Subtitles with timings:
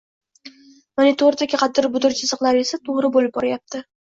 [1.01, 3.87] Monitordagi g`adir-budur chiziqlar esa to`g`ri bo`lib boryapti